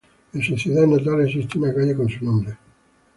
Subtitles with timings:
[0.33, 2.57] En su ciudad natal existe una calle con su nombre.